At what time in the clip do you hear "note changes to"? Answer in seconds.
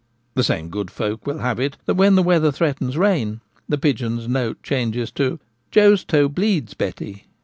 4.27-5.37